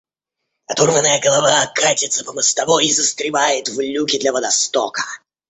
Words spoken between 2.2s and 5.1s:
по мостовой и застревает в люке для водостока.